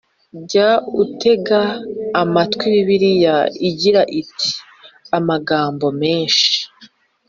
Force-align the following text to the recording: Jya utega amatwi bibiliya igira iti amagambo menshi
Jya 0.49 0.69
utega 1.01 1.61
amatwi 2.21 2.65
bibiliya 2.73 3.37
igira 3.69 4.01
iti 4.21 4.49
amagambo 5.17 5.85
menshi 6.01 6.49